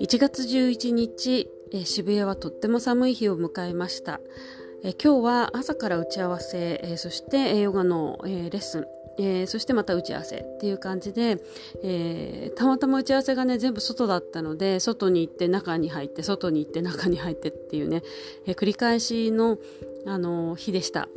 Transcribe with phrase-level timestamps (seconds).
[0.00, 1.48] 1月11日、
[1.84, 4.20] 渋谷はとっても寒い日を迎えました。
[4.82, 8.86] 今日は朝から打ち合わせ、そしてヨガの、レッスン、
[9.18, 11.42] え、そしてまた打ち合わせっていう感じで、
[11.82, 18.02] えー、たまたま打ち合わせがね全部外だったので外に行って中に入って外に行って中に入ってっていうね、
[18.46, 19.58] え、繰り返しの、
[20.06, 21.08] あの日でした。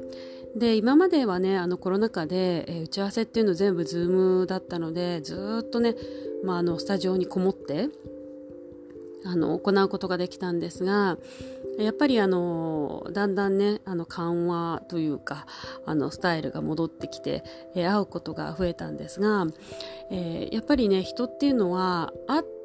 [0.55, 4.09] で今まではねあのコロナ禍で、え打ち合わせっていうの全部ズー
[4.41, 5.95] ムだったのでずっとね、
[6.44, 7.89] まあ、あのスタジオにこもって
[9.25, 11.17] あの行うことができたんですが
[11.80, 15.47] やっぱりあのだんだんねあの緩和というか
[15.85, 19.47] あのスタイルが戻ってきて、えー、会うことが増えたんですが、
[20.11, 22.62] えー、やっぱりね人っていうのは会って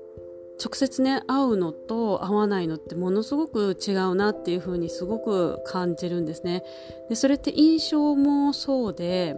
[0.62, 6.64] 直接ね会うのと会わないのってものすごく違うなっていうふうにすごく感じるんですね。
[7.08, 9.36] でそれって印象もそうで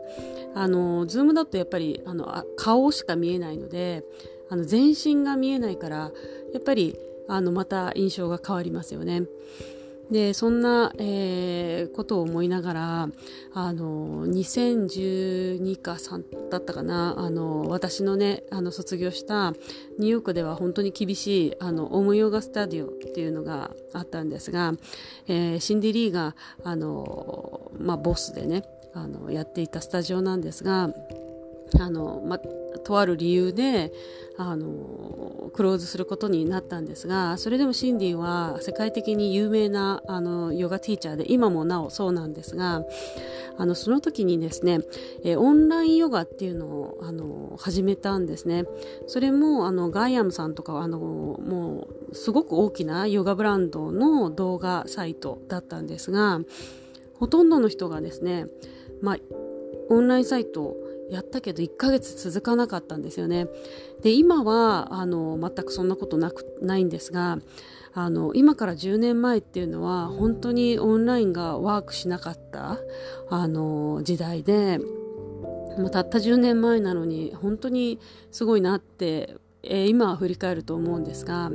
[0.55, 4.02] あのズームだとやっぱりあの顔しか見えないので
[4.48, 6.11] あの全身が見えないから
[6.53, 9.25] やっぱりあのまた印象が変わりますよね。
[10.11, 13.08] でそんな、えー、ことを思いながら
[13.55, 17.14] あの2012か3だったかな。
[17.19, 19.53] あの私のねあの卒業した
[19.98, 24.75] ニューヨークでは本当に厳しいあの Om Yoga Studio っていうのがあったんですが、
[25.28, 30.91] えー、シンディ・リーがあの、まあ、ボスでねあのやっていたスタジオなんですが
[31.78, 33.92] あの、ま、とある理由で
[34.36, 42.82] あのクローズすることになったんですがそれでもシンディは世界的に有名なあのヨガティーチャーで今もなおそうなんですが
[43.58, 44.78] あのその時にですね、
[45.22, 48.64] えオンラインヨガっていうのをあの始めたんですね。
[49.06, 56.41] それもあのガイアムさんとかあのもうすごく大きなヨガブランドの動画サイトだったんですが
[57.18, 58.46] ほとんどの人がですね、
[59.02, 59.16] まあ、
[59.91, 60.74] オンラインサイト
[61.11, 63.48] やったけど1ヶ月続かなかったんですよね。
[64.03, 67.39] で今はあの全くそんなことなくないんですが
[67.92, 72.78] あの今から10年前っていうのは本当にオンラインがワークしなかった
[73.28, 74.78] あの時代で、
[75.78, 77.98] まあ、たった10年前なのに本当に
[78.31, 81.50] すごいなって、えー、今は振り返ると思うんですが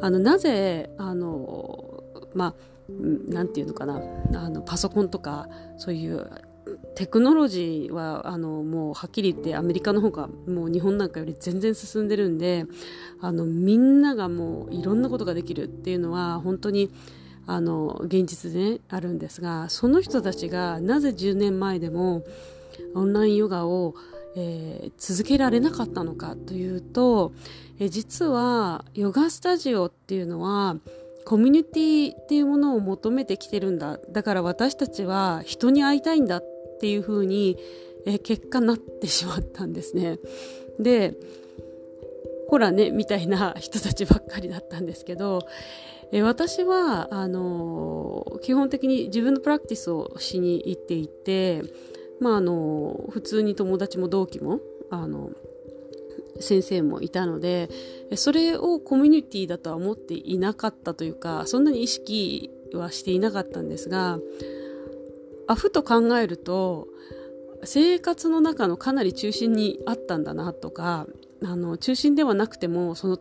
[0.00, 2.02] あのなぜあの
[2.34, 2.54] まあ
[3.28, 4.02] なんていうのかな
[4.34, 6.28] あのパソコンとかそういう
[6.94, 12.66] テクノロジーはあのもうはっきり言ってアメリカの方がもう日本なんかより全然進んでるんで
[13.20, 16.90] あのみんながもういろんなことができるっていうのは本当に
[17.46, 22.22] あの現実で、ね、あるんですがその人たちがなぜ10年前でも
[22.94, 23.94] オンラインヨガを、
[24.36, 27.32] えー、続けられなかったのかというと、
[27.78, 30.76] えー、実はヨガスタジオっていうのは
[31.24, 33.98] コミュニティっていうものを求めてきてるんだ。
[34.10, 37.58] だから私たちは人に会いたいんだっっていう風に、
[38.06, 40.18] え結果なってしまったんですね。
[40.78, 41.14] で
[42.48, 45.40] ほらねみたいな人たちばっかりだったんですけど、
[46.10, 51.62] え私はあの基本的に自分のプラクティスをしに行っていて、
[52.18, 55.32] まあ、あの普通に友達も同期もあの
[56.40, 57.68] 先生もいたので
[58.14, 64.18] それをコミュニティだとは思っていなかったというかそんなに意識はしていなかったんですが
[65.50, 66.86] あふと考えると
[67.64, 71.08] 生活の中のかなり中心にあったんだなとか
[71.42, 73.18] あの中心ではなくてもその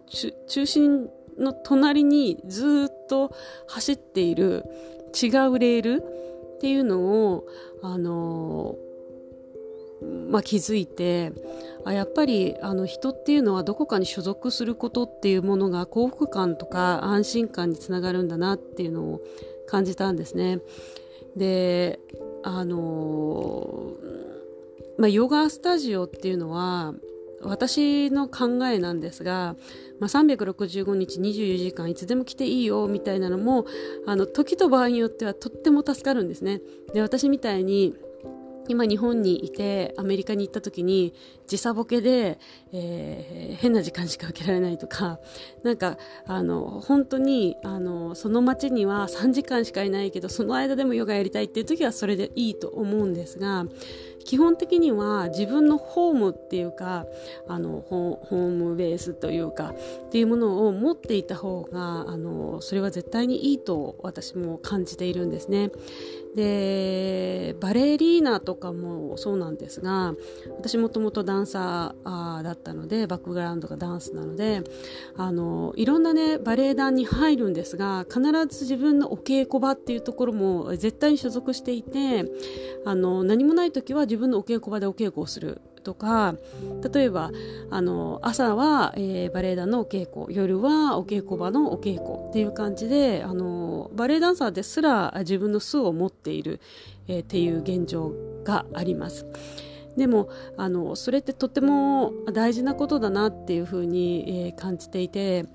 [0.48, 3.36] 中心の隣にずっと
[3.68, 4.64] 走っている
[5.20, 6.04] 違うレール
[6.58, 7.00] っていうの
[7.34, 7.48] を
[7.82, 8.76] あの
[10.30, 11.34] まあ、気づいて
[11.84, 19.22] あやっぱりあの人っていうのはどこかに所属することっていうものが幸福感とか安心感につながるんだなっていうのを
[19.68, 20.60] 感じたんですね。
[21.40, 22.00] で
[22.44, 23.94] あの
[25.00, 26.94] まあ、ヨガスタジオっていうのは
[27.42, 29.56] 私の考えなんですが、
[30.00, 33.66] まあ、365日24時間いつでも来ていいよみたいなのも
[34.06, 36.62] あの時と場合によってはとっても助かるんですね。
[36.94, 37.96] で私みたいに
[38.70, 41.16] 今日本にいてアメリカに行った時に
[41.48, 42.38] 時差ボケで、
[42.72, 45.20] えー、変な時間しか受けられないとか
[45.64, 53.66] なんかあの本当にあのその街には3時間しかいないけどその間でもヨガやりたいっていう時はそれでいいと思うんですが
[54.24, 57.08] 基本的には自分のホームっていうか
[57.48, 59.74] あのホームベースというか
[60.06, 65.72] っていうものを持っていた方があのそれは絶対にいいと私も感じているんですね。
[66.36, 70.14] でバレリーナとかもそうなんですが
[70.58, 74.62] 私もともとダンサーだったのでバックグラウンドがダンスなので
[75.18, 82.26] あのいろんなねバレエ団に入るんですが必ず自分のお稽古場っていうところも絶対に所属していて
[82.86, 85.62] あの何もない時は自分のお稽古場でお稽古をする。
[85.80, 86.36] とか
[86.94, 87.32] 例えば
[87.70, 96.60] あの朝は、えー、バレエ団のお稽古夜はお稽古場のお稽古っていう感じであのバレエダンサーですら自分の巣を持っている、
[97.08, 99.26] えー、っていう現状があります。
[99.98, 105.46] でもあのそれってとても大事なことだなっていうふうに、えー、感じていて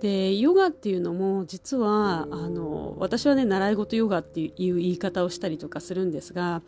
[0.00, 6.62] でヨガっていうのも実はあの私はね習い事ヨガっていう言い方をしたりとかするんですが、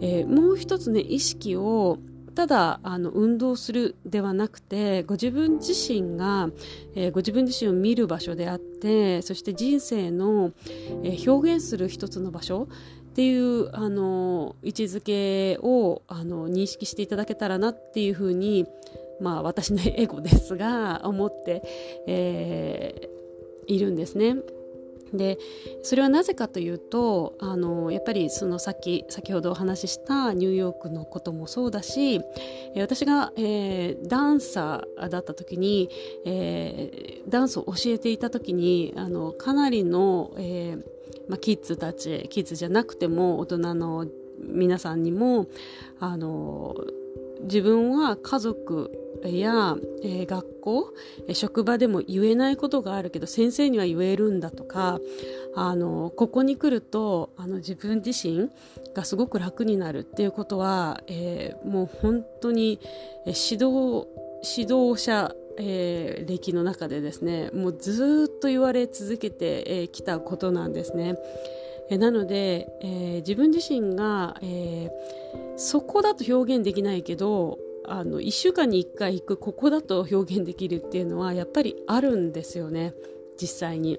[0.00, 1.98] えー、もう一つね意識を
[2.38, 6.50] ただあの運動するではなくてご自分自身が、
[6.94, 10.52] えー、ご自分自身を見る場所であってそして人生の、
[11.02, 12.68] えー、表現する一つの場所
[13.10, 18.66] っていうあの位置づけをあの認識していただけたらなっていうふうに、
[19.20, 21.64] まあ、私のエゴですが思って、
[22.06, 24.36] えー、いるんですね。
[25.12, 25.38] で
[25.82, 32.20] それはなぜかというとあのやっぱりそのさっき先ほどお話ししたニューヨークのこともそうだし
[32.76, 35.88] 私が、えー、ダンサーだった時に、
[36.24, 40.82] えー、ダンスを教えていた時にあのかなりの、えー
[41.28, 44.06] まあ、キッズたちキッズじゃなくても大人の
[44.40, 45.46] 皆さんにも
[46.00, 46.74] あの
[47.42, 49.07] 自分は家族
[49.40, 50.94] や、えー、学校、
[51.26, 55.00] え、職場でも言えないことがあるけど先生には言えるんだとか
[55.54, 58.50] あのここに来るとあの自分自身
[58.94, 62.80] がすごく楽になるっていうことは、えー、もう本当に、
[63.26, 64.06] 指導
[64.56, 71.16] 指導者えー、歴の中でですねもうずっと言われ続けてき、えー、たことなんですね。
[71.90, 77.58] え、なので、えー、自分自身が、えー、そこだと表現できないけど
[77.90, 82.94] あの1週間に1回行くここだと表現できるっていうのはやっぱりあるんですよね
[83.40, 83.98] 実際に。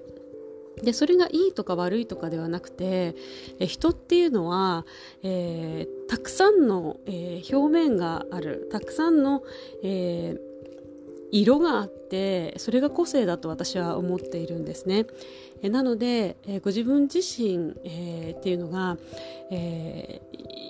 [0.83, 3.13] でそれがいいとか悪いとかではなくて
[3.59, 4.85] え人っていうのは、
[5.23, 9.43] えー、たくさんの、えー、表面があるたくさんの、
[9.83, 10.48] えー
[11.31, 15.05] 色があってそれが個性だと私は思っているんですね。
[15.61, 18.97] えなので、えご自分自身、えー、っていうのが、
[19.51, 20.21] え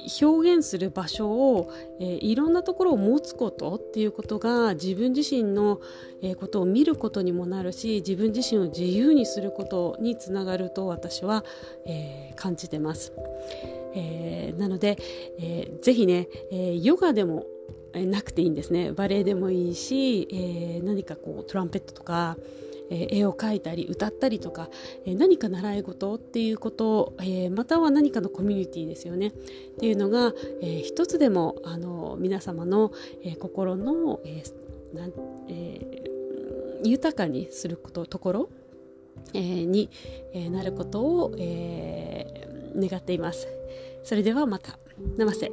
[0.08, 5.80] ー、表現する場所を、えー、いろんなところを持つことっていうことが自分自身の、
[6.22, 11.46] えことを見ることにもなるし自分自身を自由にすることにつながると私は、
[11.86, 13.14] え感じてます。
[13.94, 14.98] えなので、
[15.38, 17.46] えー、ぜひね、えヨガでも
[17.94, 22.38] なくていいんですねバレエでもいいし、えー、何かこうトランペットとか、
[22.90, 24.70] えー、絵を描いたり歌ったりとか、
[25.06, 29.32] えー、何か習い事っていうこと、え、または何かのコミュニティですよねっ
[29.80, 32.92] ていうのが、えー、一つでもあの皆様の、
[33.24, 34.44] え、心の、え
[35.48, 36.04] え、
[36.84, 38.50] 豊かにすることところ、
[39.34, 39.90] え、に、
[40.34, 43.48] え、なることを、えー、願っています。
[44.04, 44.80] それではまた。
[45.18, 45.52] ナマステ